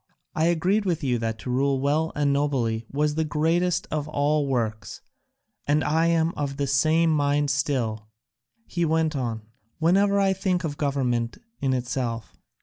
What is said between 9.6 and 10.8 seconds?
"whenever I think of